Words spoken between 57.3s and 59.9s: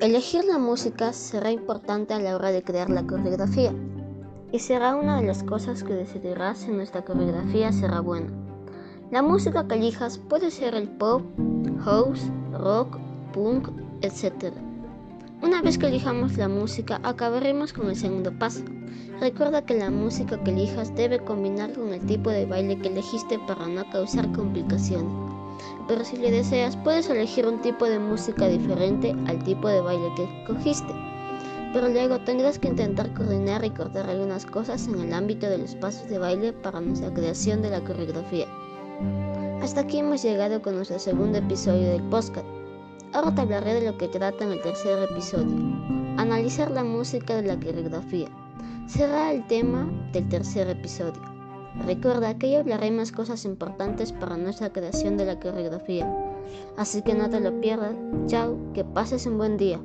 te lo pierdas. Chao, que pases un buen día.